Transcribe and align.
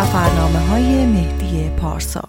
سفرنامه 0.00 0.58
های 0.58 1.06
مهدی 1.06 1.70
پارسا. 1.80 2.28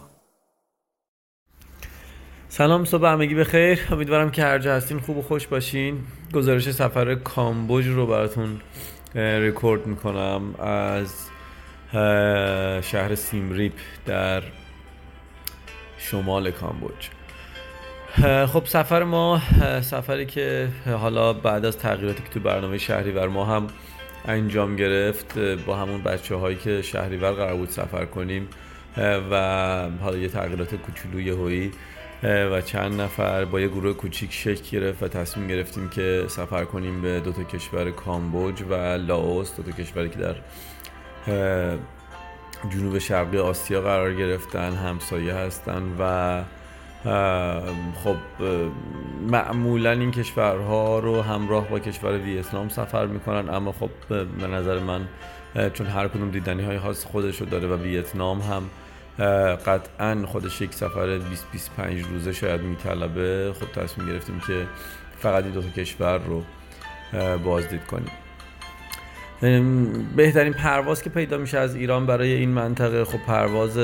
سلام 2.49 2.85
صبح 2.85 3.08
همگی 3.08 3.35
بخیر 3.35 3.79
امیدوارم 3.92 4.31
که 4.31 4.44
هر 4.44 4.60
جا 4.60 4.76
هستین 4.76 4.99
خوب 4.99 5.17
و 5.17 5.21
خوش 5.21 5.47
باشین. 5.47 5.99
گزارش 6.34 6.71
سفر 6.71 7.15
کامبوج 7.15 7.88
رو 7.88 8.07
براتون 8.07 8.62
رکورد 9.15 9.88
می‌کنم 9.88 10.56
از 10.60 11.13
شهر 12.85 13.15
سیمریپ 13.15 13.74
در 14.06 14.44
شمال 15.97 16.52
کامبوج. 16.52 17.09
خب 18.47 18.66
سفر 18.66 19.03
ما 19.03 19.41
سفری 19.81 20.25
که 20.25 20.69
حالا 20.85 21.33
بعد 21.33 21.66
از 21.66 21.77
تغییراتی 21.77 22.23
که 22.23 22.30
تو 22.30 22.39
برنامه 22.39 22.77
شهریور 22.77 23.27
ما 23.27 23.45
هم 23.45 23.67
انجام 24.25 24.75
گرفت 24.75 25.39
با 25.39 25.75
همون 25.75 26.02
بچه 26.02 26.35
هایی 26.35 26.57
که 26.57 26.81
شهریور 26.81 27.31
قرار 27.31 27.55
بود 27.55 27.70
سفر 27.70 28.05
کنیم 28.05 28.47
و 29.31 29.35
حالا 30.02 30.17
یه 30.17 30.27
تغییرات 30.27 30.75
کوچولوی 30.75 31.30
هایی 31.30 31.71
و 32.23 32.61
چند 32.61 33.02
نفر 33.02 33.45
با 33.45 33.59
یه 33.59 33.67
گروه 33.67 33.94
کوچیک 33.94 34.34
شکل 34.34 34.80
گرفت 34.80 35.03
و 35.03 35.07
تصمیم 35.07 35.47
گرفتیم 35.47 35.89
که 35.89 36.25
سفر 36.27 36.66
کنیم 36.66 37.02
به 37.02 37.20
دو 37.20 37.31
تا 37.31 37.44
کشور 37.44 37.91
کامبوج 37.91 38.61
و 38.70 38.73
لاوس 38.75 39.55
دو 39.55 39.63
تا 39.63 39.71
کشوری 39.71 40.09
که 40.09 40.20
در 40.20 40.35
جنوب 42.69 42.99
شرقی 42.99 43.38
آسیا 43.38 43.81
قرار 43.81 44.13
گرفتن 44.13 44.73
همسایه 44.73 45.33
هستن 45.33 45.83
و 45.99 46.44
خب 48.03 48.15
معمولا 49.27 49.91
این 49.91 50.11
کشورها 50.11 50.99
رو 50.99 51.21
همراه 51.21 51.67
با 51.67 51.80
کشور 51.80 52.17
ویتنام 52.17 52.69
سفر 52.69 53.05
می‌کنن 53.05 53.49
اما 53.49 53.71
خب 53.71 53.89
به 54.09 54.47
نظر 54.47 54.80
من 54.80 55.08
چون 55.73 55.88
هر 55.88 56.08
کدوم 56.08 56.31
دیدنی 56.31 56.63
های 56.63 56.80
خاص 56.80 57.05
خودش 57.05 57.41
رو 57.41 57.45
داره 57.45 57.67
و 57.67 57.81
ویتنام 57.81 58.41
هم 58.41 58.63
قطعا 59.66 60.25
خودش 60.25 60.61
یک 60.61 60.73
سفر 60.73 61.17
20 61.17 61.52
25 61.52 62.03
روزه 62.03 62.33
شاید 62.33 62.61
میطلبه. 62.61 63.53
خب 63.59 63.81
تصمیم 63.81 64.08
گرفتیم 64.08 64.41
که 64.47 64.65
فقط 65.19 65.43
این 65.43 65.53
دو 65.53 65.61
تا 65.61 65.69
کشور 65.69 66.17
رو 66.17 66.43
بازدید 67.38 67.81
کنیم. 67.86 68.11
بهترین 70.15 70.53
پرواز 70.53 71.03
که 71.03 71.09
پیدا 71.09 71.38
میشه 71.38 71.58
از 71.58 71.75
ایران 71.75 72.05
برای 72.05 72.33
این 72.33 72.49
منطقه 72.49 73.05
خب 73.05 73.19
پرواز 73.27 73.77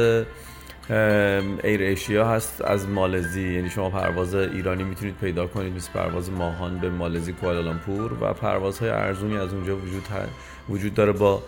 AirAsia 0.89 2.27
هست 2.27 2.61
از 2.61 2.89
مالزی. 2.89 3.53
یعنی 3.53 3.69
شما 3.69 3.89
پرواز 3.89 4.35
ایرانی 4.35 4.83
می‌تونید 4.83 5.16
پیدا 5.16 5.47
کنید. 5.47 5.75
مثل 5.75 5.91
پرواز 5.91 6.31
ماهان 6.31 6.77
به 6.77 6.89
مالزی 6.89 7.33
کوالالامپور 7.33 8.13
و 8.21 8.33
پروازهای 8.33 8.89
ارزونی 8.89 9.38
از 9.38 9.53
اونجا 9.53 9.75
وجود 9.75 10.03
وجود 10.69 10.93
داره 10.93 11.11
با 11.11 11.43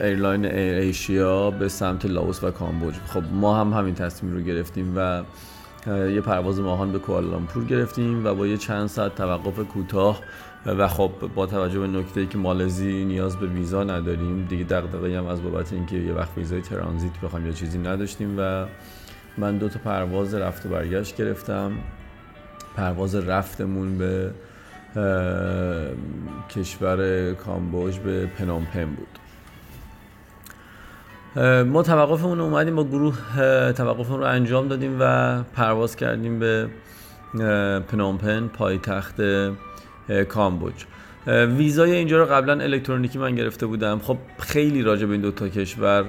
airline 0.00 0.44
AirAsia 0.44 1.50
به 1.50 1.68
سمت 1.68 2.06
لاوس 2.06 2.44
و 2.44 2.50
کامبوج. 2.50 2.94
خب 3.06 3.22
ما 3.32 3.60
هم 3.60 3.72
همین 3.72 3.94
تصمیم 3.94 4.34
رو 4.34 4.40
گرفتیم 4.40 4.92
و 4.96 5.22
یه 5.86 6.20
پرواز 6.20 6.60
ماهان 6.60 6.92
به 6.92 6.98
کوالالامپور 6.98 7.64
گرفتیم 7.64 8.26
و 8.26 8.34
با 8.34 8.46
یه 8.46 8.56
چند 8.56 8.86
ساعت 8.86 9.14
توقف 9.14 9.58
کوتاه 9.58 10.20
و 10.78 10.88
خب 10.88 11.10
با 11.34 11.46
توجه 11.46 11.78
به 11.78 11.86
نکته 11.86 12.20
ای 12.20 12.26
که 12.26 12.38
مالزی 12.38 13.04
نیاز 13.04 13.36
به 13.36 13.46
ویزا 13.46 13.84
نداریم 13.84 14.44
دیگه 14.44 14.64
دغدغه‌ای 14.64 15.14
هم 15.14 15.26
از 15.26 15.42
بابت 15.42 15.72
اینکه 15.72 15.96
یه 15.96 16.12
وقت 16.12 16.38
ویزای 16.38 16.60
ترانزیت 16.60 17.20
بخوام 17.22 17.46
یا 17.46 17.52
چیزی 17.52 17.78
نداشتیم 17.78 18.34
و 18.38 18.66
من 19.38 19.58
دو 19.58 19.68
تا 19.68 19.80
پرواز 19.84 20.34
رفت 20.34 20.66
و 20.66 20.68
برگشت 20.68 21.16
گرفتم. 21.16 21.72
پرواز 22.76 23.14
رفتمون 23.14 23.98
به 23.98 24.30
کشور 26.50 27.32
کامبوج 27.34 27.98
به 27.98 28.26
پنامپن 28.26 28.84
بود. 28.84 29.18
ما 31.66 31.82
توقفمون 31.82 32.40
اومدیم 32.40 32.76
با 32.76 32.84
گروه 32.84 33.16
توقفمون 33.72 34.20
رو 34.20 34.26
انجام 34.26 34.68
دادیم 34.68 34.96
و 35.00 35.42
پرواز 35.42 35.96
کردیم 35.96 36.38
به 36.38 36.68
پنامپن 37.88 38.46
پایتخت 38.46 39.20
کامبوج. 40.28 40.74
ویزای 41.26 41.92
اینجا 41.92 42.18
رو 42.18 42.24
قبلا 42.24 42.62
الکترونیکی 42.62 43.18
من 43.18 43.34
گرفته 43.34 43.66
بودم. 43.66 43.98
خب 43.98 44.18
خیلی 44.38 44.82
راجع 44.82 45.06
به 45.06 45.12
این 45.12 45.20
دو 45.20 45.30
تا 45.30 45.48
کشور 45.48 46.04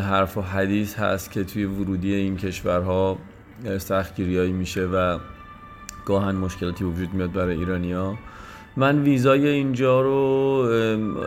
حرف 0.00 0.36
و 0.36 0.40
حدیث 0.40 0.94
هست 0.94 1.32
که 1.32 1.44
توی 1.44 1.64
ورودی 1.64 2.14
این 2.14 2.36
کشورها 2.36 3.18
سختگیریایی 3.78 4.52
میشه 4.52 4.84
و 4.84 5.18
گاهن 6.06 6.34
مشکلاتی 6.34 6.84
وجود 6.84 7.14
میاد 7.14 7.32
برای 7.32 7.56
ایرانیا 7.56 8.14
من 8.76 9.02
ویزای 9.02 9.48
اینجا 9.48 10.00
رو 10.00 10.10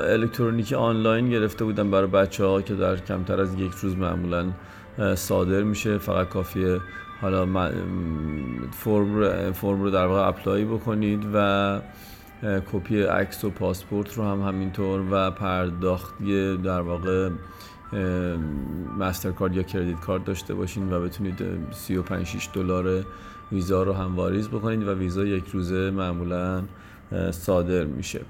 الکترونیکی 0.10 0.76
آنلاین 0.76 1.30
گرفته 1.30 1.66
بودم 1.66 1.92
برای 1.92 2.08
بچه 2.08 2.46
ها 2.46 2.62
که 2.62 2.74
در 2.74 2.98
کمتر 2.98 3.42
از 3.42 3.54
یک 3.60 3.72
روز 3.72 3.98
معمولا 3.98 4.46
صادر 5.16 5.64
میشه. 5.64 5.98
فقط 5.98 6.30
کافیه 6.30 6.80
حالا 7.22 7.46
فرم, 8.72 9.52
فرم 9.52 9.82
رو 9.82 9.90
در 9.90 10.06
واقع 10.06 10.28
apply 10.28 10.66
بکنید 10.66 11.26
و 11.34 11.80
کپی 12.44 13.02
عکس 13.02 13.44
و 13.44 13.50
پاسپورت 13.50 14.14
رو 14.14 14.24
هم 14.24 14.42
همینطور 14.42 15.02
و 15.12 15.32
پرداختی 15.32 16.58
در 16.58 16.82
واقع 16.82 17.30
master 19.00 19.34
یا 19.52 19.64
credit 19.64 20.00
card 20.00 20.26
داشته 20.26 20.54
باشین 20.54 20.94
و 20.94 21.02
بتونید 21.02 21.44
35 21.72 22.26
6 22.26 22.50
دلار 22.54 23.06
ویزا 23.52 23.84
رو 23.84 23.94
هم 23.94 24.16
واریز 24.16 24.48
بکنید 24.48 24.88
و 24.88 24.94
ویزا 24.94 25.26
یک 25.26 25.48
روزه 25.48 25.92
معمولا 25.92 26.64
صادر 27.32 27.84
میشه. 27.84 28.22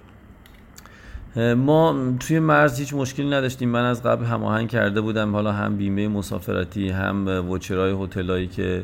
ما 1.36 2.14
توی 2.20 2.40
مرز 2.40 2.80
هیچ 2.80 2.94
مشکلی 2.94 3.30
نداشتیم. 3.30 3.70
من 3.70 3.86
از 3.86 4.04
قبل 4.04 4.26
هماهنگ 4.26 4.70
کرده 4.70 5.02
بودم. 5.02 5.32
حالا 5.32 5.52
هم 5.52 5.78
بیمه 5.78 6.08
مسافرتی 6.08 6.90
هم 6.90 7.50
voucher 7.50 7.97
ای 7.97 8.04
هتلایی 8.04 8.48
که 8.48 8.84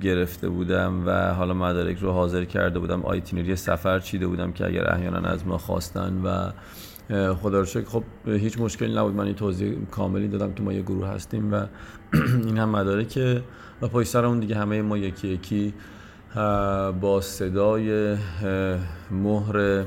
گرفته 0.00 0.48
بودم 0.48 1.02
و 1.06 1.34
حالا 1.34 1.54
مدارک 1.54 1.98
رو 1.98 2.12
حاضر 2.12 2.44
کرده 2.44 2.78
بودم. 2.78 3.02
itinerary 3.02 3.56
سفر 3.56 3.98
چیده 3.98 4.26
بودم 4.26 4.52
که 4.52 4.66
اگر 4.66 4.94
احیانا 4.94 5.28
از 5.28 5.46
ما 5.46 5.58
خواستن 5.58 6.22
و 6.24 6.50
خدا 7.34 7.60
رو 7.60 7.66
خب 7.86 8.04
هیچ 8.26 8.58
مشکلی 8.58 8.94
نبود. 8.94 9.14
من 9.14 9.24
این 9.24 9.34
توضیح 9.34 9.76
کاملی 9.90 10.28
دادم. 10.28 10.52
که 10.52 10.62
ما 10.62 10.72
یه 10.72 10.82
گروه 10.82 11.08
هستیم 11.08 11.52
و 11.52 11.66
این 12.46 12.58
هم 12.58 12.68
مدارک 12.68 13.18
و 13.82 13.88
پای 13.88 14.04
سرمون 14.04 14.40
دیگه 14.40 14.56
همه 14.56 14.82
ما 14.82 14.98
یکی 14.98 15.28
یکی 15.28 15.74
با 17.00 17.20
صدای 17.20 18.16
مهر 19.10 19.84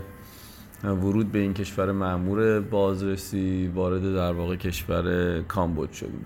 ورود 0.84 1.32
به 1.32 1.40
این 1.40 1.54
کشور 1.54 1.92
معمور 1.92 2.60
بازرسی 2.60 3.72
وارد 3.76 4.16
در 4.16 4.34
واقع 4.34 4.56
کشور 4.56 5.42
کامبوج 5.42 5.92
شدیم. 5.92 6.26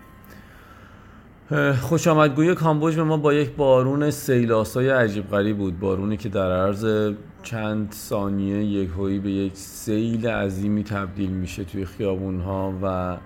خوش 1.82 2.08
آمدگوی 2.08 2.56
کامبوج 2.56 2.96
به 2.96 3.04
ما 3.04 3.18
با 3.18 3.34
یک 3.34 3.56
بارون 3.56 4.10
سیلاسای 4.10 4.90
عجیب 4.90 5.30
غریب 5.30 5.58
بود. 5.58 5.80
بارونی 5.80 6.18
که 6.18 6.30
در 6.30 6.52
عرض 6.52 7.14
چند 7.44 7.92
ثانیه 7.92 8.64
یک 8.64 8.90
هایی 8.90 9.20
به 9.20 9.32
یک 9.32 9.56
سیل 9.56 10.28
عظیمی 10.28 10.84
تبدیل 10.84 11.30
میشه 11.30 11.64
توی 11.64 11.86
خیابون 11.86 12.40
ها 12.40 12.74
و 12.82 13.18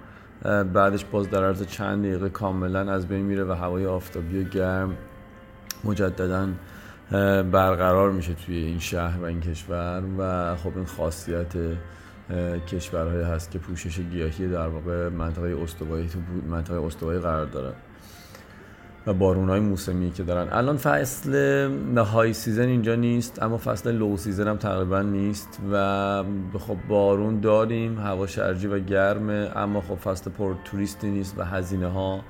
بعدش 0.63 1.05
باز 1.05 1.29
در 1.29 1.43
عرض 1.43 1.65
چند 1.65 2.05
دقیقه 2.05 2.29
کاملا 2.29 2.91
از 2.91 3.07
بین 3.07 3.21
میره 3.21 3.43
و 3.43 3.51
هوای 3.51 3.85
آفتابی 3.85 4.39
و 4.39 4.43
گرم 4.43 4.97
مجددا 5.83 6.47
برقرار 7.51 8.11
میشه 8.11 8.33
توی 8.33 8.55
این 8.57 8.79
شهر 8.79 9.19
و 9.19 9.25
این 9.25 9.41
کشور 9.41 10.03
و 10.17 10.55
خب 10.55 10.71
این 10.75 10.85
خاصیت 10.85 11.53
کشورهایی 12.67 13.23
هست 13.23 13.51
که 13.51 13.59
پوشش 13.59 13.99
گیاهی 13.99 14.47
در 14.47 14.67
واقع 14.67 15.09
منطقه 15.09 15.57
استوایی 15.63 16.07
تو 16.07 16.19
منطقه 16.49 16.81
استوایی 16.81 17.19
قرار 17.19 17.45
داره. 17.45 17.73
و 19.07 19.13
بارون 19.13 19.49
های 19.49 19.59
موسمی 19.59 20.11
که 20.11 20.23
دارن. 20.23 20.47
الان 20.51 20.77
فصل 20.77 21.33
high 21.97 22.33
season 22.33 22.67
اینجا 22.67 22.95
نیست 22.95 23.43
اما 23.43 23.57
فصل 23.57 23.91
low 23.91 24.17
season 24.17 24.47
هم 24.47 24.57
تقریبا 24.57 25.01
نیست 25.01 25.59
و 25.71 26.23
خب 26.59 26.77
بارون 26.89 27.39
داریم 27.39 27.99
هوا 27.99 28.27
شرجی 28.27 28.67
و 28.67 28.79
گرمه 28.79 29.51
اما 29.55 29.81
خب 29.81 29.95
فصل 29.95 30.31
پر 30.31 30.53
توریستی 30.65 31.11
نیست 31.11 31.37
و 31.37 31.43
هزینه 31.43 31.87
ها 31.87 32.21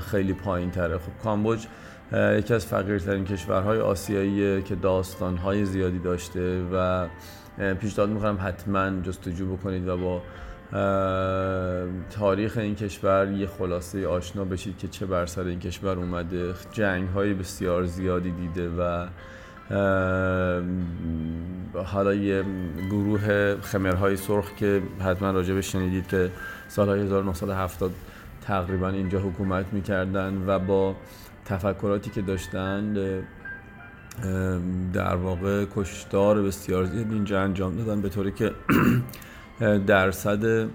خیلی 0.00 0.32
پایین 0.32 0.70
تره 0.70 0.98
خب 0.98 1.22
کامبوج 1.24 1.66
یکی 2.12 2.54
از 2.54 2.66
فقیرترین 2.66 3.24
کشورهای 3.24 3.80
آسیایی 3.80 4.62
که 4.62 4.74
داستانهای 4.74 5.64
زیادی 5.64 5.98
داشته 5.98 6.62
و 6.72 7.06
پیشنهاد 7.74 8.10
می‌کنم 8.10 8.38
حتما 8.42 9.00
جستجو 9.00 9.56
بکنید 9.56 9.88
و 9.88 9.96
با 9.96 10.22
تاریخ 12.10 12.56
این 12.56 12.74
کشور 12.74 13.30
یه 13.30 13.46
خلاصه 13.46 14.06
آشنا 14.06 14.44
بشید 14.44 14.78
که 14.78 14.88
چه 14.88 15.06
بر 15.06 15.26
سر 15.26 15.42
این 15.42 15.58
کشور 15.58 15.96
اومده. 15.98 16.54
جنگ 16.72 17.08
های 17.08 17.34
بسیار 17.34 17.84
زیادی 17.84 18.30
دیده 18.30 18.68
و 18.68 19.06
حالا 21.84 22.14
یه 22.14 22.44
گروه 22.90 23.56
خمرهای 23.60 24.16
سرخ 24.16 24.54
که 24.56 24.82
حتما 25.00 25.30
راجع 25.30 25.60
شنیدید 25.60 26.06
که 26.06 26.30
سال 26.68 26.98
1970 26.98 27.90
تقریبا 28.46 28.88
اینجا 28.88 29.20
حکومت 29.20 29.66
می‌کردن 29.72 30.44
و 30.46 30.58
با 30.58 30.94
تفکراتی 31.44 32.10
که 32.10 32.22
داشتن 32.22 32.94
در 34.92 35.14
واقع 35.14 35.64
کشتار 35.76 36.42
بسیار 36.42 36.84
زیاد 36.84 37.12
اینجا 37.12 37.40
انجام 37.40 37.76
دادن 37.76 38.00
به 38.00 38.08
طوری 38.08 38.32
که 38.32 38.52
درصد 39.86 40.68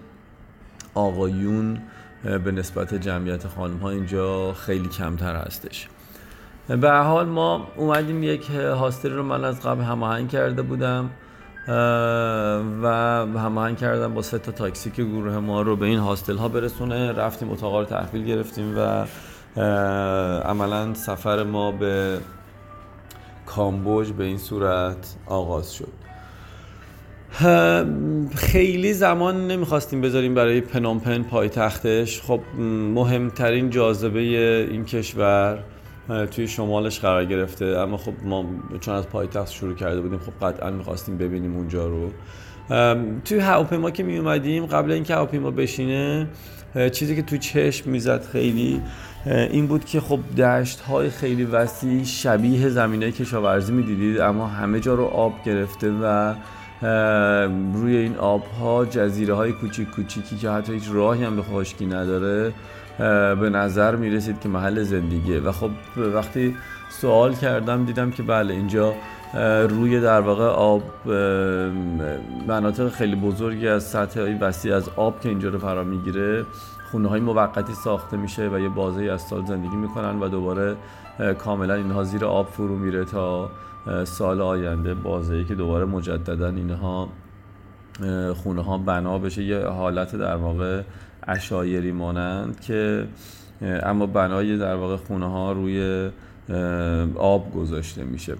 آقایون 0.93 1.79
به 2.23 2.51
نسبت 2.51 2.93
جمعیت 2.93 3.47
خانم 3.47 3.77
ها 3.77 3.89
اینجا 3.89 4.53
خیلی 4.53 4.87
کمتر 4.87 5.35
هستش. 5.35 5.87
به 6.67 6.91
حال 6.91 7.25
ما 7.25 7.67
اومدیم 7.75 8.23
یک 8.23 8.49
هاستری 8.49 9.13
رو 9.13 9.23
من 9.23 9.45
از 9.45 9.61
قبل 9.61 9.83
هماهنگ 9.83 10.29
کرده 10.29 10.61
بودم 10.61 11.09
و 12.83 12.87
هماهنگ 13.35 13.77
کردم 13.77 14.13
با 14.13 14.21
سه 14.21 14.39
تا 14.39 14.51
تاکسی 14.51 14.91
که 14.91 15.03
گروه 15.03 15.39
ما 15.39 15.61
رو 15.61 15.75
به 15.75 15.85
این 15.85 15.99
هاستل 15.99 16.37
ها 16.37 16.47
برسونه. 16.47 17.11
رفتیم 17.11 17.51
اتاق 17.51 17.75
رو 17.75 17.85
تحویل 17.85 18.25
گرفتیم 18.25 18.77
و 18.77 19.05
عملا 19.57 20.93
سفر 20.93 21.43
ما 21.43 21.71
به 21.71 22.19
کامبوج 23.45 24.11
به 24.11 24.23
این 24.23 24.37
صورت 24.37 25.15
آغاز 25.25 25.73
شد. 25.73 25.93
خیلی 28.35 28.93
زمان 28.93 29.47
نمی‌خواستیم 29.47 30.01
بذاریم 30.01 30.33
برای 30.33 30.61
پنومپن 30.61 31.23
پایتختش. 31.23 32.21
خب 32.21 32.39
مهمترین 32.93 33.69
جاذبه 33.69 34.19
این 34.71 34.85
کشور 34.85 35.63
توی 36.31 36.47
شمالش 36.47 36.99
قرار 36.99 37.25
گرفته. 37.25 37.65
اما 37.65 37.97
خب 37.97 38.13
ما 38.25 38.45
چون 38.79 38.95
از 38.95 39.09
پایتخت 39.09 39.51
شروع 39.51 39.73
کرده 39.75 40.01
بودیم 40.01 40.19
خب 40.19 40.45
قطعا 40.45 40.69
می‌خواستیم 40.69 41.17
ببینیم 41.17 41.55
اونجا 41.55 41.87
رو. 41.87 42.11
توی 43.25 43.39
هواپیما 43.39 43.91
که 43.91 44.03
می 44.03 44.17
اومدیم 44.17 44.65
قبل 44.65 44.91
اینکه 44.91 45.15
هواپیما 45.15 45.51
بشینه 45.51 46.27
چیزی 46.91 47.15
که 47.15 47.21
توی 47.21 47.39
چشم 47.39 47.89
می‌زد 47.89 48.25
خیلی 48.31 48.81
این 49.25 49.67
بود 49.67 49.85
که 49.85 49.99
خب 49.99 50.19
دشت 50.37 50.79
های 50.79 51.09
خیلی 51.09 51.43
وسیع 51.43 52.03
شبیه 52.03 52.69
زمینه 52.69 53.11
کشاورزی 53.11 53.73
می‌دیدید 53.73 54.19
اما 54.19 54.47
همه 54.47 54.79
جا 54.79 54.93
رو 54.93 55.05
آب 55.05 55.33
گرفته 55.45 55.91
و 55.91 56.33
روی 57.73 57.97
این 57.97 58.15
آب 58.15 58.43
ها 58.43 58.85
جزیره 58.85 59.33
های 59.33 59.51
کوچیک 59.51 59.91
کوچیکی 59.91 60.37
که 60.37 60.49
حتی 60.49 60.73
هیچ 60.73 60.83
راهی 60.91 61.23
هم 61.23 61.35
به 61.35 61.41
خشکی 61.41 61.85
نداره 61.85 62.53
به 63.39 63.49
نظر 63.49 63.95
می 63.95 64.09
رسید 64.09 64.39
که 64.39 64.49
محل 64.49 64.83
زندگیه. 64.83 65.39
و 65.39 65.51
خب 65.51 65.71
وقتی 65.97 66.55
سوال 66.89 67.33
کردم 67.33 67.85
دیدم 67.85 68.11
که 68.11 68.23
بله 68.23 68.53
اینجا 68.53 68.93
روی 69.69 70.01
در 70.01 70.21
واقع 70.21 70.45
آب 70.45 70.83
مناطق 72.47 72.89
خیلی 72.89 73.15
بزرگی 73.15 73.67
از 73.67 73.83
سطح 73.83 74.37
وسیع 74.41 74.75
از 74.75 74.89
آب 74.95 75.19
که 75.19 75.29
اینجا 75.29 75.49
رو 75.49 75.59
فرا 75.59 75.83
می‌گیره 75.83 76.45
خونه 76.91 77.09
های 77.09 77.19
موقتی 77.19 77.73
ساخته 77.73 78.17
میشه 78.17 78.49
و 78.49 78.59
یه 78.59 78.69
بازه 78.69 79.03
از 79.03 79.21
سال 79.21 79.45
زندگی 79.45 79.75
می‌کنن 79.75 80.19
و 80.19 80.27
دوباره 80.27 80.75
کاملا 81.37 81.73
اینها 81.73 82.03
زیر 82.03 82.25
آب 82.25 82.47
فرو 82.47 82.75
میره 82.75 83.05
تا 83.05 83.49
سال 84.03 84.41
آینده 84.41 84.93
بازه 84.93 85.43
که 85.43 85.55
دوباره 85.55 85.85
مجددا 85.85 86.47
اینها 86.47 87.09
خونه 88.43 88.63
ها 88.63 88.77
بنا 88.77 89.17
بشه. 89.17 89.43
یه 89.43 89.65
حالت 89.65 90.15
در 90.15 90.35
واقع 90.35 90.81
اشایری 91.27 91.91
مانند 91.91 92.59
که 92.59 93.07
اما 93.61 94.05
بنای 94.05 94.57
در 94.57 94.75
واقع 94.75 94.95
خونه 94.95 95.31
ها 95.31 95.51
روی 95.51 96.09
آب 97.15 97.53
گذاشته 97.53 98.03
میشه. 98.03 98.35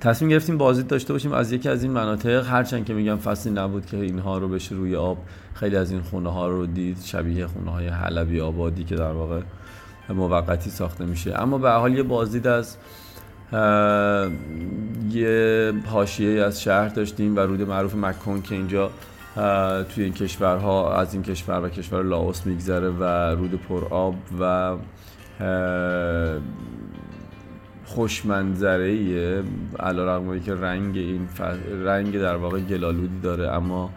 تصمیم 0.00 0.30
گرفتیم 0.30 0.58
بازی 0.58 0.82
داشته 0.82 1.12
باشیم 1.12 1.32
از 1.32 1.52
یکی 1.52 1.68
از 1.68 1.82
این 1.82 1.92
مناطق. 1.92 2.46
هرچند 2.46 2.84
که 2.84 2.94
میگم 2.94 3.16
فصلی 3.16 3.52
نبود 3.52 3.86
که 3.86 3.96
اینها 3.96 4.38
رو 4.38 4.48
بشه 4.48 4.74
روی 4.74 4.96
آب 4.96 5.18
خیلی 5.54 5.76
از 5.76 5.90
این 5.90 6.00
خونه 6.00 6.32
ها 6.32 6.48
رو 6.48 6.66
دید 6.66 6.98
شبیه 7.04 7.46
خونه 7.46 7.70
های 7.70 7.88
حلبی 7.88 8.40
آبادی 8.40 8.84
که 8.84 8.96
در 8.96 9.12
واقع 9.12 9.40
موقتی 10.08 10.70
ساخته 10.70 11.04
میشه. 11.04 11.42
اما 11.42 11.58
به 11.58 11.70
حال 11.70 11.94
یه 11.94 12.02
بازدید 12.02 12.46
از 12.46 12.76
یه 15.10 15.72
حاشیه 15.86 16.42
از 16.42 16.62
شهر 16.62 16.88
داشتیم 16.88 17.36
و 17.36 17.40
رود 17.40 17.62
معروف 17.62 17.94
مکن 17.94 18.40
که 18.40 18.54
اینجا 18.54 18.90
توی 19.94 20.04
این 20.04 20.12
کشورها 20.12 20.94
از 20.94 21.14
این 21.14 21.22
کشور 21.22 21.60
و 21.64 21.68
کشور 21.68 22.02
لاوس 22.02 22.46
میگذره 22.46 22.88
و 22.88 23.04
رود 23.04 23.60
پرآب 23.68 24.14
و 24.40 24.76
خوشمنظره 27.84 28.84
ایه 28.84 29.42
علا 29.80 30.38
که 30.38 30.54
رنگ 30.54 30.96
این 30.96 31.28
رنگ 31.84 32.18
در 32.18 32.36
واقع 32.36 32.60
گلالودی 32.60 33.20
داره 33.22 33.48
اما 33.48 33.90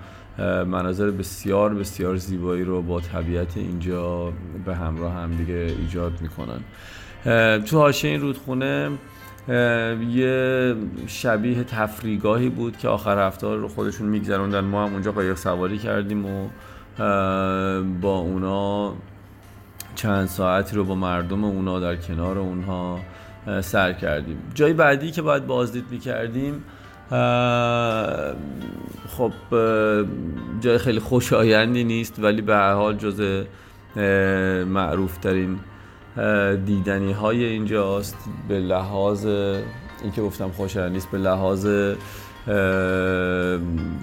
مناظر 0.66 1.12
بسیار 1.12 1.74
بسیار 1.74 2.16
زیبایی 2.16 2.63
رو 2.63 2.81
با 2.81 3.00
طبیعت 3.01 3.57
اینجا 3.57 4.34
به 4.66 4.75
همراه 4.75 5.13
هم 5.13 5.36
دیگه 5.36 5.74
ایجاد 5.80 6.13
می‌کنن. 6.22 6.60
تو 7.60 7.78
حاشیه 7.78 8.12
این 8.12 8.22
رودخونه 8.22 8.89
یه 10.09 10.75
شبیه 11.07 11.63
تفریگاهی 11.63 12.49
بود 12.49 12.77
که 12.77 12.88
آخر 12.88 13.27
هفته 13.27 13.47
رو 13.47 13.67
خودشون 13.67 14.07
میگذروندن. 14.07 14.59
ما 14.59 14.85
هم 14.85 14.94
اونجا 14.94 15.11
قایق 15.11 15.38
سواری 15.38 15.77
کردیم 15.77 16.25
و 16.25 16.49
با 18.01 18.17
اونا 18.17 18.94
چند 19.95 20.27
ساعتی 20.27 20.75
رو 20.75 20.83
با 20.83 20.95
مردم 20.95 21.44
اونا 21.44 21.79
در 21.79 21.95
کنار 21.95 22.38
اونها 22.38 22.99
سر 23.61 23.94
کردیم. 23.94 24.38
جای 24.53 24.73
بعدی 24.73 25.11
که 25.11 25.21
باید 25.21 25.47
بازدید 25.47 25.85
می‌کردیم 25.91 26.63
خب 29.17 29.31
جای 30.61 30.77
خیلی 30.77 31.00
خوشایندی 31.00 31.83
نیست 31.83 32.19
ولی 32.19 32.41
به 32.41 32.55
هر 32.55 32.73
حال 32.73 32.97
جز 32.97 33.45
معروف 34.65 35.17
ترین 35.17 35.59
دیدنی 36.65 37.11
های 37.11 37.45
اینجاست 37.45 38.17
به 38.47 38.59
لحاظ 38.59 39.25
این 39.25 40.11
که 40.15 40.21
گفتم 40.21 40.49
خوشایند 40.49 40.91
نیست 40.91 41.11
به 41.11 41.17
لحاظ 41.17 41.67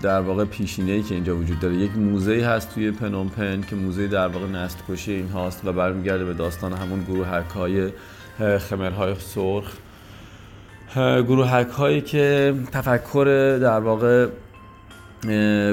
در 0.03 0.21
واقع 0.21 0.45
پیشینه 0.45 1.03
که 1.03 1.15
اینجا 1.15 1.37
وجود 1.37 1.61
داره. 1.61 1.75
یک 1.75 1.97
موزه 1.97 2.47
هست 2.47 2.75
توی 2.75 2.91
پنومپن 2.91 3.61
که 3.61 3.77
موزه 3.77 4.07
در 4.07 4.29
واقع 4.29 4.47
نست 4.47 4.79
کشی 4.89 5.13
این 5.13 5.29
هاست 5.29 5.65
و 5.65 5.73
برمیگرده 5.73 6.25
به 6.25 6.35
داستان 6.35 6.73
همون 6.73 7.05
گروه 7.05 7.27
های 7.55 7.89
خمرهای 8.59 9.15
سرخ. 9.15 9.73
گروه 10.97 11.63
هایی 11.63 12.01
که 12.01 12.55
تفکر 12.73 13.59
در 13.63 13.81
واقع 13.81 14.29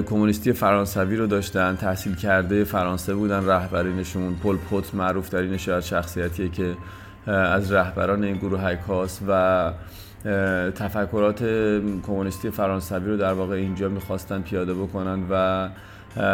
کمونیستی 0.06 0.54
فرانسوی 0.54 1.16
رو 1.16 1.28
داشتن 1.28 1.76
تحصیل 1.76 2.16
کرده 2.16 2.64
فرانسه 2.64 3.16
بودن 3.16 3.46
رهبرینشون 3.46 4.36
پل 4.36 4.56
پوت 4.56 4.96
معروف 4.96 5.30
ترین 5.30 5.58
شاید 5.58 5.84
شخصیتیه 5.84 6.50
که 6.50 6.76
از 7.28 7.72
رهبران 7.72 8.24
این 8.24 8.36
گروه 8.36 8.78
هاست 8.88 9.22
و 9.28 9.72
تفکرات 10.72 11.44
کمونیستی 12.08 12.50
فرانسوی 12.50 13.08
رو 13.08 13.18
در 13.18 13.34
واقع 13.34 13.56
اینجا 13.56 13.90
می‌خواستن 13.90 14.42
پیاده 14.42 14.74
بکنن 14.74 15.20
و 15.30 15.70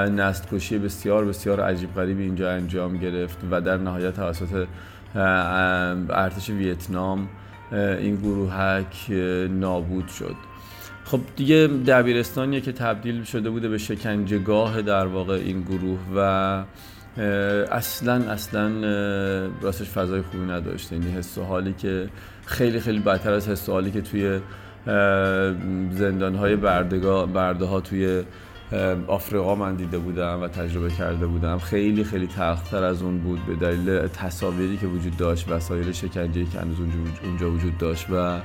نست 0.10 0.48
کشی 0.52 0.78
بسیار 0.78 1.26
بسیار 1.26 1.62
عجیب 1.62 1.94
غریبی 1.94 2.24
اینجا 2.24 2.52
انجام 2.52 2.98
گرفت 2.98 3.38
و 3.52 3.62
در 3.62 3.78
نهایت 3.78 4.16
توسط 4.16 4.68
ارتش 6.10 6.50
ویتنام 6.50 7.30
این 7.72 8.16
گروهک 8.16 9.12
نابود 9.50 10.08
شد. 10.08 10.36
خب 11.12 11.20
دیگه 11.36 11.68
دبیرستانیه 11.68 12.62
که 12.62 12.72
تبدیل 12.72 13.24
شده 13.24 13.50
بوده 13.50 13.70
به 13.70 13.78
شکنجهگاه 13.78 14.82
در 14.82 15.06
واقع 15.06 15.34
این 15.34 15.62
گروه 15.62 16.00
و 16.16 16.20
اصلا 17.72 18.14
اصلا 18.14 18.70
راستش 19.62 19.90
فضای 19.90 20.22
خوبی 20.22 20.46
نداشته. 20.46 20.96
یعنی 20.96 21.12
حس 21.12 21.38
و 21.38 21.44
حالی 21.44 21.74
که 21.74 22.10
خیلی 22.46 22.80
خیلی 22.80 23.00
بدتر 23.00 23.34
از 23.34 23.50
حس 23.50 23.70
و 23.70 23.72
حالی 23.72 23.92
که 23.92 24.02
توی 24.02 24.40
زندانهای 25.92 26.56
برده 26.56 27.66
ها 27.66 27.82
توی 27.82 28.24
آفریقا 29.08 29.56
من 29.56 29.76
دیده 29.76 29.98
بودم 29.98 30.42
و 30.42 30.48
تجربه 30.48 30.90
کرده 30.90 31.28
بودم. 31.28 31.60
خیلی 31.60 32.04
خیلی 32.04 32.28
تلختر 32.28 32.84
از 32.84 33.02
اون 33.02 33.18
بود 33.18 33.40
به 33.46 33.56
دلیل 33.56 34.08
تصاویری 34.08 34.78
که 34.78 34.88
وجود 34.88 35.18
داشت 35.18 35.50
وسایل 35.50 35.92
شکنجه 35.92 36.46
که 36.46 36.60
اونجا 37.24 37.52
وجود 37.52 37.78
داشت 37.78 38.06
و 38.12 38.40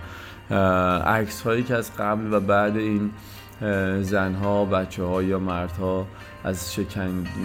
عکس 1.06 1.40
هایی 1.40 1.62
که 1.62 1.74
از 1.74 1.96
قبل 1.98 2.32
و 2.32 2.40
بعد 2.40 2.76
این 2.76 3.10
زنها 4.02 4.64
بچه 4.64 5.02
ها 5.02 5.22
یا 5.22 5.38
مردها 5.38 6.06
از 6.44 6.74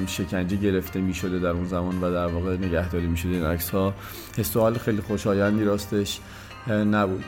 شکنجه 0.07 0.57
گرفته 0.57 1.01
می 1.01 1.13
شده 1.13 1.39
در 1.39 1.49
اون 1.49 1.65
زمان 1.65 2.01
و 2.01 2.11
در 2.11 2.27
واقع 2.27 2.57
نگهداری 2.57 3.07
می 3.07 3.17
شده 3.17 3.31
این 3.31 3.45
عکس 3.45 3.69
ها 3.69 3.93
حس 4.37 4.57
خیلی 4.57 5.01
خوشایندی 5.01 5.63
راستش 5.63 6.19
نبود. 6.67 7.23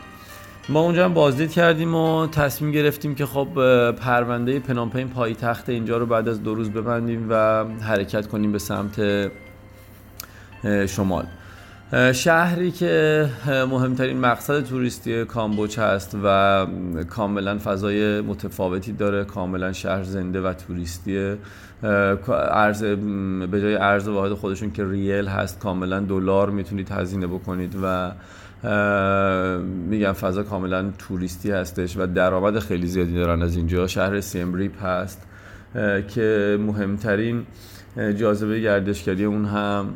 ما 0.69 0.79
اونجا 0.79 1.05
هم 1.05 1.13
بازدید 1.13 1.51
کردیم 1.51 1.95
و 1.95 2.27
تصمیم 2.27 2.71
گرفتیم 2.71 3.15
که 3.15 3.25
خب 3.25 3.47
پرونده 3.91 4.59
پنامپین 4.59 5.09
پایتخت 5.09 5.69
اینجا 5.69 5.97
رو 5.97 6.05
بعد 6.05 6.27
از 6.27 6.43
دو 6.43 6.55
روز 6.55 6.69
ببندیم 6.69 7.27
و 7.29 7.63
حرکت 7.63 8.27
کنیم 8.27 8.51
به 8.51 8.59
سمت 8.59 9.01
شمال. 10.87 11.25
شهری 12.13 12.71
که 12.71 13.25
مهمترین 13.47 14.19
مقصد 14.19 14.63
توریستی 14.63 15.25
کامبوچ 15.25 15.79
هست 15.79 16.17
و 16.23 16.67
کاملا 17.09 17.57
فضای 17.63 18.21
متفاوتی 18.21 18.91
داره 18.91 19.23
کاملا 19.23 19.73
شهر 19.73 20.03
زنده 20.03 20.41
و 20.41 20.53
توریستی 20.53 21.35
ارز 22.27 22.83
به 23.51 23.61
جای 23.61 23.75
ارز 23.75 24.07
واحد 24.07 24.33
خودشون 24.33 24.71
که 24.71 24.85
ریل 24.85 25.27
هست 25.27 25.59
کاملا 25.59 25.99
دلار 25.99 26.49
می‌تونید 26.49 26.89
هزینه 26.91 27.27
بکنید 27.27 27.75
و 27.83 28.11
میگم 29.89 30.11
فضا 30.11 30.43
کاملا 30.43 30.91
توریستی 30.97 31.51
هستش 31.51 31.97
و 31.97 32.07
درآمد 32.07 32.59
خیلی 32.59 32.87
زیادی 32.87 33.13
دارن 33.13 33.41
از 33.41 33.55
اینجا. 33.55 33.87
شهر 33.87 34.21
سیمریپ 34.21 34.83
هست 34.83 35.27
که 36.07 36.57
مهمترین 36.61 37.45
جاذبه 38.17 38.59
گردشگری 38.59 39.25
اون 39.25 39.45
هم 39.45 39.93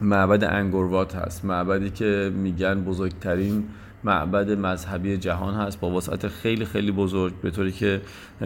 معبد 0.00 0.44
انگوروات 0.44 1.14
هست. 1.14 1.44
معبدی 1.44 1.90
که 1.90 2.32
میگن 2.34 2.80
بزرگترین 2.80 3.64
معبد 4.04 4.50
مذهبی 4.50 5.16
جهان 5.16 5.54
هست. 5.54 5.80
با 5.80 5.90
وسعت 5.90 6.28
خیلی 6.28 6.64
خیلی 6.64 6.92
بزرگ. 6.92 7.32
به 7.42 7.50
طوری 7.50 7.72
که 7.72 8.00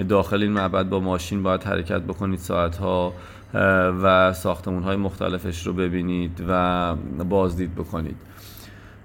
داخل 0.09 0.43
این 0.43 0.53
معبد 0.53 0.89
با 0.89 1.01
ماشین 1.01 1.43
باید 1.43 1.63
حرکت 1.63 2.01
بکنید 2.01 2.39
ساعتها 2.39 3.13
و 4.03 4.33
ساختمون 4.33 4.83
های 4.83 4.97
مختلفش 4.97 5.67
رو 5.67 5.73
ببینید 5.73 6.45
و 6.49 6.95
بازدید 7.29 7.75
بکنید. 7.75 8.17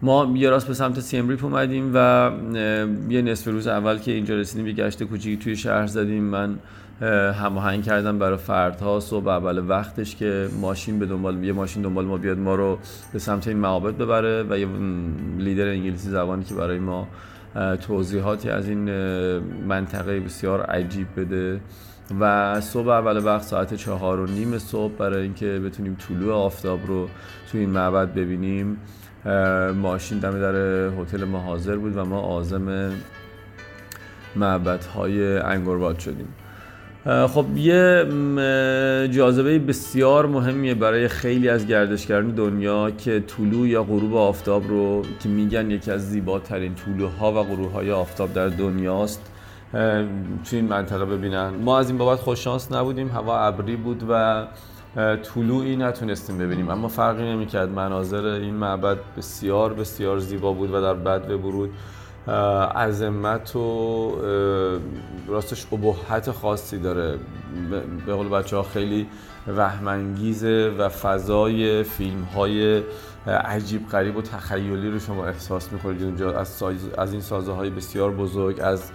ما 0.02 0.34
یه 0.36 0.50
راست 0.50 0.68
به 0.68 0.74
سمت 0.74 1.00
سیمریپ 1.00 1.44
اومدیم 1.44 1.92
و 1.94 2.32
یه 3.10 3.22
نصف 3.22 3.48
روز 3.48 3.68
اول 3.68 3.98
که 3.98 4.12
اینجا 4.12 4.36
رسیدیم 4.36 4.68
یه 4.68 4.74
گشت 4.74 5.04
کوچیکی 5.04 5.38
توی 5.38 5.56
شهر 5.56 5.88
زدیم. 5.88 6.24
من 6.24 6.60
هماهنگ 7.34 7.84
کردم 7.84 8.20
برای 8.20 8.38
فردها. 8.38 9.00
صبح 9.00 9.28
اول 9.28 9.70
وقتش 9.70 10.16
که 10.16 10.50
ماشین 10.62 11.00
به 11.00 11.06
دنبال 11.06 11.44
یه 11.44 11.54
ماشین 11.54 11.82
دنبال 11.82 12.06
ما 12.06 12.18
بیاد 12.18 12.38
ما 12.38 12.56
رو 12.56 12.80
به 13.14 13.20
سمت 13.20 13.48
این 13.48 13.58
معابد 13.58 13.98
ببره 13.98 14.44
و 14.50 14.58
یه 14.58 14.68
لیدر 15.38 15.68
انگلیسی 15.68 16.10
زبانی 16.10 16.44
که 16.44 16.54
برای 16.54 16.80
ما 16.80 17.08
توضیحاتی 17.88 18.50
از 18.50 18.70
این 18.70 18.90
منطقه 19.68 20.20
بسیار 20.20 20.62
عجیب 20.62 21.08
بده. 21.18 21.62
و 22.20 22.62
صبح 22.62 22.88
اول 22.88 23.26
وقت 23.26 23.44
ساعت 23.44 23.74
چهار 23.74 24.20
و 24.20 24.26
نیم 24.26 24.58
صبح 24.58 24.94
برای 24.94 25.22
اینکه 25.22 25.46
بتونیم 25.46 25.98
طلوع 26.08 26.34
آفتاب 26.34 26.80
رو 26.88 27.10
تو 27.52 27.58
این 27.58 27.70
معبد 27.70 28.14
ببینیم 28.14 28.78
ماشین 29.76 30.20
دم 30.20 30.40
در 30.40 30.56
هتل 31.02 31.24
ما 31.24 31.40
حاضر 31.40 31.76
بود 31.76 31.98
و 31.98 32.06
ما 32.06 32.20
آزم 32.20 32.92
معبدهای 34.36 35.38
انگورباد 35.38 36.00
شدیم. 36.00 36.28
خب 37.06 37.46
یه 37.56 38.06
جاذبه 39.12 39.60
بسیار 39.60 40.26
مهمیه 40.26 40.74
برای 40.74 41.08
خیلی 41.08 41.50
از 41.50 41.68
گردشگران 41.68 42.30
دنیا 42.30 42.92
که 42.92 43.24
طلوع 43.28 43.68
یا 43.68 43.84
غروب 43.84 44.16
آفتاب 44.16 44.68
رو 44.68 45.02
که 45.20 45.30
میگن 45.30 45.72
یکی 45.72 45.92
از 45.92 46.10
زیباترین 46.10 46.76
طلوع 46.76 47.12
ها 47.20 47.32
و 47.32 47.44
غروب 47.44 47.72
های 47.72 47.92
آفتاب 47.92 48.34
در 48.34 48.48
دنیاست. 48.48 49.32
توی 49.72 50.60
این 50.60 50.66
منطقه 50.66 51.06
ببینن. 51.06 51.50
ما 51.50 51.80
از 51.80 51.90
این 51.90 51.98
بابت 51.98 52.20
خوششانس 52.20 52.72
نبودیم. 52.72 53.10
هوا 53.10 53.40
ابری 53.40 53.76
بود 53.76 54.04
و 54.10 54.46
طلوعی 55.24 55.76
نتونستیم 55.76 56.38
ببینیم. 56.38 56.70
اما 56.70 56.88
فرقی 56.88 57.24
نمی‌کرد. 57.24 57.70
مناظر 57.70 58.26
این 58.26 58.54
معبد 58.54 58.98
بسیار 59.18 59.74
بسیار 59.74 60.20
زیبا 60.20 60.54
بود 60.54 60.74
و 60.74 60.82
در 60.82 60.94
بد 60.94 61.28
برود 61.28 61.70
عظمت 62.76 63.56
و 63.56 64.12
راستش 65.28 65.66
ابهت 65.72 66.32
خاصی 66.32 66.80
داره. 66.80 67.18
به 68.06 68.14
قول 68.14 68.30
بچه 68.30 68.56
ها 68.56 68.64
خیلی 68.64 69.08
رحمنگیزه 69.48 70.74
و 70.78 70.90
فضای 70.90 71.84
فیلم 71.84 72.22
های 72.24 72.84
عجیب 73.28 73.90
غریب 73.90 74.18
و 74.18 74.22
تخیلی 74.22 74.92
رو 74.92 75.00
شما 75.00 75.26
احساس 75.26 75.72
می‌کنید. 75.72 76.04
اونجا 76.04 76.40
از, 76.40 76.64
از 76.98 77.12
این 77.12 77.22
سازه 77.22 77.52
های 77.52 77.70
بسیار 77.70 78.12
بزرگ 78.12 78.60
از 78.62 78.92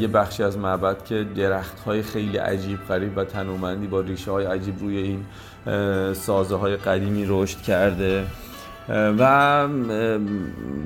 یه 0.00 0.08
بخشی 0.08 0.42
از 0.42 0.58
معبد 0.58 1.04
که 1.04 1.26
درخت 1.36 1.80
های 1.80 2.02
خیلی 2.02 2.36
عجیب 2.36 2.78
غریب 2.88 3.18
و 3.18 3.24
تنومندی 3.24 3.86
با 3.86 4.00
ریشه 4.00 4.30
های 4.30 4.44
عجیب 4.44 4.80
روی 4.80 4.96
این 4.96 5.24
سازه 6.14 6.56
های 6.56 6.76
قدیمی 6.76 7.24
رشد 7.28 7.58
کرده. 7.62 8.26
و 8.90 9.68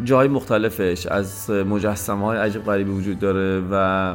جای 0.05 0.29
مختلفش 0.29 1.07
از 1.07 1.51
مجسمه 1.51 2.25
های 2.25 2.39
عجیب 2.39 2.65
غریبی 2.65 2.91
وجود 2.91 3.19
داره 3.19 3.63
و 3.71 4.15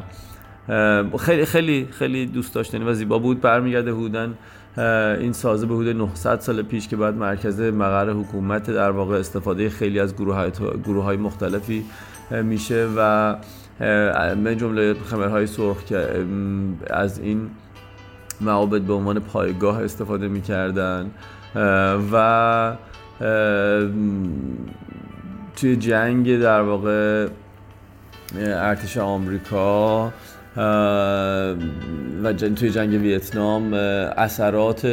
خیلی 1.19 1.45
خیلی 1.45 1.87
خیلی 1.91 2.25
دوست 2.25 2.55
داشتنی 2.55 2.83
و 2.83 2.93
زیبا 2.93 3.19
بود. 3.19 3.41
برمیگرده 3.41 3.91
هودن 3.91 4.33
این 5.19 5.33
سازه 5.33 5.65
به 5.65 5.75
حدود 5.75 5.95
900 5.95 6.39
سال 6.39 6.61
پیش 6.61 6.87
که 6.87 6.95
بعد 6.95 7.15
مرکز 7.15 7.61
مقر 7.61 8.09
حکومت 8.09 8.71
در 8.71 8.91
واقع 8.91 9.17
استفاده 9.19 9.69
خیلی 9.69 9.99
از 9.99 10.15
گروه 10.15 10.35
های, 10.35 10.51
گروه 10.85 11.03
های 11.03 11.17
مختلفی 11.17 11.85
میشه 12.43 12.87
و 12.97 13.35
من 14.35 14.57
جمله 14.57 14.93
خمرهای 14.93 15.47
سرخ 15.47 15.83
که 15.83 16.25
از 16.89 17.19
این 17.19 17.49
معابد 18.41 18.81
به 18.81 18.93
عنوان 18.93 19.19
پایگاه 19.19 19.83
استفاده 19.83 20.27
می‌کردن. 20.27 21.11
و 22.11 22.75
توی 25.55 25.75
جنگ 25.79 26.39
در 26.39 26.61
واقع 26.61 27.27
ارتش 28.37 28.97
آمریکا 28.97 30.11
و 32.23 32.33
توی 32.33 32.69
جنگ 32.69 33.01
ویتنام 33.01 33.73
اثرات 33.73 34.85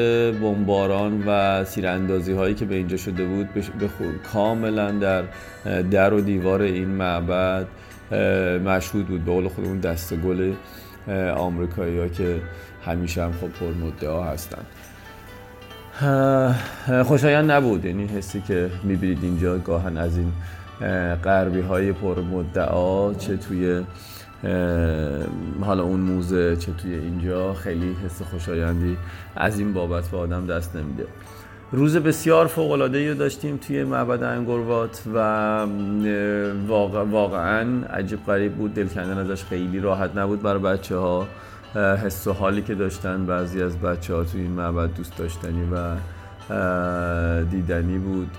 بمباران 0.42 1.24
و 1.26 1.64
سیراندازی 1.64 2.32
هایی 2.32 2.54
که 2.54 2.64
به 2.64 2.74
اینجا 2.74 2.96
شده 2.96 3.24
بود 3.24 3.48
کاملا 4.32 4.90
در 4.90 5.24
در 5.90 6.14
و 6.14 6.20
دیوار 6.20 6.62
این 6.62 6.88
معبد 6.88 7.66
مشهود 8.64 9.06
بود 9.06 9.24
به 9.24 9.32
قول 9.32 9.48
خودمون 9.48 9.78
دست 9.78 10.14
گل 10.14 10.52
آمریکایی 11.36 11.98
ها 11.98 12.08
که 12.08 12.40
همیشه 12.84 13.22
هم 13.22 13.32
خب 13.32 13.48
پرمدعا 13.48 14.24
هستن. 14.24 14.62
خوشایند 17.04 17.50
نبود. 17.50 17.84
یعنی 17.84 18.06
حسی 18.06 18.40
که 18.40 18.70
می‌بینید 18.82 19.18
اینجا 19.22 19.58
گاهن 19.58 19.96
از 19.96 20.16
این 20.16 20.32
غربی 21.24 21.60
های 21.60 21.92
پرمدعا 21.92 23.14
چه 23.14 23.36
توی 23.36 23.82
حالا 25.60 25.82
اون 25.82 26.00
موزه 26.00 26.56
چه 26.56 26.72
توی 26.72 26.94
اینجا 26.94 27.54
خیلی 27.54 27.96
حس 28.04 28.22
خوشایندی 28.22 28.96
از 29.36 29.58
این 29.58 29.72
بابت 29.72 30.08
به 30.08 30.16
آدم 30.16 30.46
دست 30.46 30.76
نمیده. 30.76 31.04
روز 31.72 31.96
بسیار 31.96 32.46
فوق 32.46 32.70
العاده 32.70 33.08
رو 33.08 33.14
داشتیم 33.14 33.56
توی 33.56 33.84
معبد 33.84 34.22
انگوروات 34.22 35.02
و 35.14 35.18
واقعا 37.10 37.86
عجیب 37.86 38.26
غریب 38.26 38.54
بود. 38.54 38.74
دل 38.74 38.86
کندن 38.86 39.18
ازش 39.18 39.44
خیلی 39.44 39.80
راحت 39.80 40.16
نبود 40.16 40.42
برای 40.42 40.62
بچه 40.62 40.96
ها 40.96 41.26
حس 41.76 42.26
و 42.26 42.32
حالی 42.32 42.62
که 42.62 42.74
داشتن 42.74 43.26
بعضی 43.26 43.62
از 43.62 43.78
بچه 43.78 44.14
ها 44.14 44.24
توی 44.24 44.40
این 44.40 44.50
معبد 44.50 44.94
دوست 44.94 45.16
داشتنی 45.16 45.68
و 45.72 45.96
دیدنی 47.44 47.98
بود. 47.98 48.30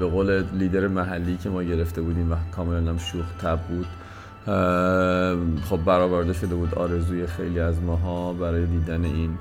به 0.00 0.06
قول 0.06 0.44
لیدر 0.58 0.88
محلی 0.88 1.36
که 1.36 1.48
ما 1.48 1.62
گرفته 1.62 2.02
بودیم 2.02 2.32
و 2.32 2.36
کاملا 2.56 2.90
هم 2.90 2.98
شوخ 2.98 3.24
تب 3.42 3.58
بود. 3.58 3.86
خب 5.64 5.84
برآورده 5.84 6.32
شده 6.32 6.54
بود 6.54 6.74
آرزوی 6.74 7.26
خیلی 7.26 7.60
از 7.60 7.82
ماها 7.82 8.32
برای 8.32 8.66
دیدن 8.66 9.04
این 9.04 9.38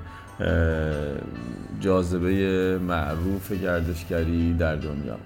جاذبه 1.79 2.79
معروف 2.87 3.51
گردشگری 3.51 4.53
در 4.53 4.75
دنیا. 4.75 5.17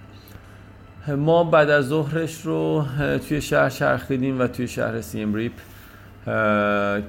ما 1.18 1.44
بعد 1.44 1.70
از 1.70 1.88
ظهرش 1.88 2.42
رو 2.46 2.86
توی 3.28 3.42
شهر 3.42 3.70
چرخیدیم 3.70 4.42
و 4.42 4.48
توی 4.48 4.68
شهر 4.68 5.02
سیم 5.02 5.34
ریپ 5.34 5.54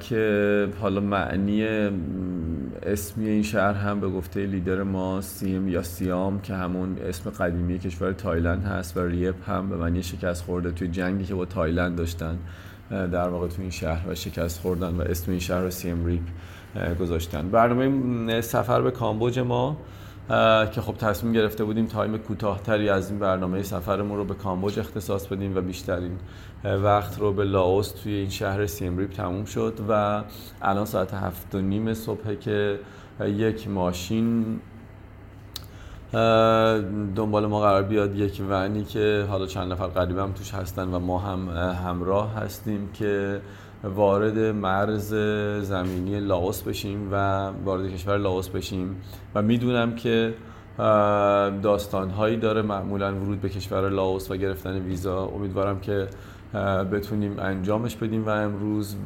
که 0.00 0.68
حالا 0.80 1.00
معنی 1.00 1.64
اسمی 2.82 3.28
این 3.28 3.42
شهر 3.42 3.72
هم 3.72 4.00
به 4.00 4.08
گفته 4.08 4.46
لیدر 4.46 4.82
ما 4.82 5.20
سیم 5.20 5.68
یا 5.68 5.82
سیام 5.82 6.40
که 6.40 6.54
همون 6.54 6.98
اسم 6.98 7.30
قدیمی 7.30 7.78
کشور 7.78 8.12
تایلند 8.12 8.64
هست 8.64 8.96
و 8.96 9.00
ریپ 9.00 9.50
هم 9.50 9.68
به 9.68 9.76
معنی 9.76 10.02
شکست 10.02 10.44
خورده 10.44 10.70
توی 10.70 10.88
جنگی 10.88 11.24
که 11.24 11.34
با 11.34 11.44
تایلند 11.44 11.96
داشتن 11.96 12.38
در 12.90 13.28
واقع 13.28 13.48
توی 13.48 13.62
این 13.62 13.70
شهر 13.70 14.08
و 14.08 14.14
شکست 14.14 14.60
خوردن 14.60 14.94
و 14.94 15.00
اسم 15.00 15.30
این 15.30 15.40
شهر 15.40 15.60
رو 15.60 15.70
سیم 15.70 16.06
ریپ 16.06 16.22
گذاشتن. 17.00 17.48
برنامه 17.48 18.40
سفر 18.40 18.82
به 18.82 18.90
کامبوج 18.90 19.38
ما 19.38 19.76
که 20.74 20.80
خب 20.80 20.94
تصمیم 20.96 21.32
گرفته 21.32 21.64
بودیم 21.64 21.86
time 21.86 22.18
کوتاهتری 22.18 22.88
از 22.88 23.10
این 23.10 23.18
برنامه 23.18 23.62
سفرمون 23.62 24.18
رو 24.18 24.24
به 24.24 24.34
کامبوج 24.34 24.78
اختصاص 24.78 25.26
بدیم 25.26 25.56
و 25.56 25.60
بیشترین 25.60 26.18
وقت 26.64 27.18
رو 27.18 27.32
به 27.32 27.44
لاوس 27.44 27.90
توی 27.90 28.12
این 28.12 28.28
شهر 28.28 28.66
سیمریپ 28.66 29.10
تموم 29.10 29.44
شد 29.44 29.78
و 29.88 30.22
الان 30.62 30.84
ساعت 30.84 31.14
هفت 31.14 31.54
و 31.54 31.60
نیم 31.60 31.94
صبح 31.94 32.34
که 32.34 32.78
یک 33.20 33.68
ماشین 33.68 34.60
دنبال 37.16 37.46
ما 37.46 37.60
قرار 37.60 37.82
بیاد 37.82 38.16
یک 38.16 38.42
ونی 38.48 38.84
که 38.84 39.26
حالا 39.28 39.46
چند 39.46 39.72
نفر 39.72 39.86
غریب 39.86 40.18
هم 40.18 40.32
توش 40.32 40.54
هستن 40.54 40.88
و 40.88 40.98
ما 40.98 41.18
هم 41.18 41.48
همراه 41.86 42.34
هستیم 42.34 42.88
که 42.92 43.40
وارد 43.84 44.38
مرز 44.38 45.14
زمینی 45.62 46.20
لاوس 46.20 46.62
بشیم 46.62 47.08
و 47.12 47.46
وارد 47.64 47.92
کشور 47.92 48.16
لاوس 48.16 48.48
بشیم. 48.48 48.96
و 49.34 49.42
می‌دونم 49.42 49.94
که 49.94 50.34
داستانهایی 51.62 52.36
داره 52.36 52.62
معمولا 52.62 53.14
ورود 53.14 53.40
به 53.40 53.48
کشور 53.48 53.88
لاوس 53.88 54.30
و 54.30 54.36
گرفتن 54.36 54.78
ویزا. 54.78 55.26
امیدوارم 55.26 55.80
که 55.80 56.08
بتونیم 56.92 57.38
انجامش 57.38 57.96
بدیم 57.96 58.26
و 58.26 58.28
امروز 58.28 58.96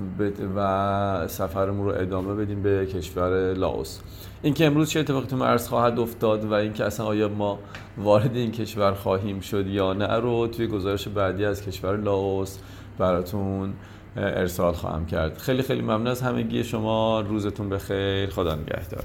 و 0.56 1.28
سفرمون 1.28 1.86
رو 1.86 1.94
ادامه 2.00 2.34
بدیم 2.34 2.62
به 2.62 2.86
کشور 2.86 3.54
لاوس. 3.54 3.98
اینکه 4.42 4.66
امروز 4.66 4.90
چه 4.90 5.00
اتفاقی 5.00 5.26
تو 5.26 5.36
مرز 5.36 5.68
خواهد 5.68 5.98
افتاد 5.98 6.44
و 6.44 6.52
اینکه 6.52 6.84
اصلا 6.84 7.06
آیا 7.06 7.28
ما 7.28 7.58
وارد 7.98 8.36
این 8.36 8.50
کشور 8.50 8.92
خواهیم 8.92 9.40
شد 9.40 9.66
یا 9.66 9.92
نه 9.92 10.16
رو 10.16 10.46
توی 10.46 10.66
گزارش 10.66 11.08
بعدی 11.08 11.44
از 11.44 11.62
کشور 11.62 11.96
لاوس 11.96 12.58
براتون 12.98 13.72
ارسال 14.16 14.72
خواهم 14.72 15.06
کرد. 15.06 15.38
خیلی 15.38 15.62
خیلی 15.62 15.82
ممنون 15.82 16.06
از 16.06 16.22
همگی. 16.22 16.64
شما 16.64 17.20
روزتون 17.20 17.68
بخیر. 17.68 18.30
خدا 18.30 18.54
نگهدار. 18.54 19.04